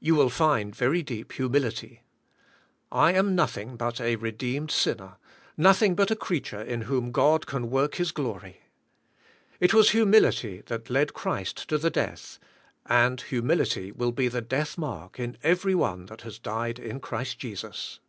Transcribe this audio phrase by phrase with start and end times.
[0.00, 2.02] You will find very deep humility.
[2.90, 5.18] I am nothing" but a redeemed sinner,
[5.56, 8.62] nothing but a creature in whom God can work His g"lory
[9.60, 12.40] It was humility that led Christ to the death,
[12.86, 17.38] and humility will be the death mark in every one that has died in Christ
[17.38, 18.00] Jesus.